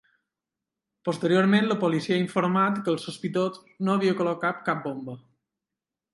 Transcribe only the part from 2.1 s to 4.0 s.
ha informat que el sospitós no